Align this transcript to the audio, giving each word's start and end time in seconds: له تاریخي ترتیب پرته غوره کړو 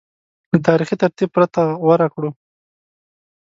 له 0.51 0.57
تاریخي 0.67 0.95
ترتیب 1.01 1.29
پرته 1.35 1.61
غوره 1.81 2.07
کړو 2.13 2.29